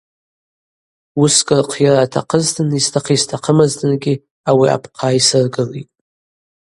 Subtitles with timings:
[1.19, 4.15] Уыскӏ рхъйара атахъызтын йстахъы-йстахъымызтынгьи
[4.49, 5.91] ауи апхъа йсыргылитӏ.